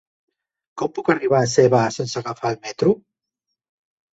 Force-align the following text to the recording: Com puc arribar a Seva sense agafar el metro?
Com 0.81 0.89
puc 0.95 1.11
arribar 1.13 1.41
a 1.47 1.49
Seva 1.51 1.83
sense 1.99 2.17
agafar 2.23 2.53
el 2.55 2.59
metro? 2.65 2.95